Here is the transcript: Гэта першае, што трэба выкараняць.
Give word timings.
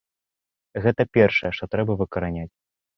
Гэта 0.87 1.07
першае, 1.19 1.55
што 1.61 1.71
трэба 1.77 2.01
выкараняць. 2.05 2.53